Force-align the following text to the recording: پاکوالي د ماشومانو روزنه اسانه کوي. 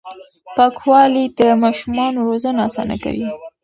پاکوالي 0.57 1.25
د 1.39 1.39
ماشومانو 1.63 2.19
روزنه 2.29 2.59
اسانه 2.67 2.95
کوي. 3.03 3.27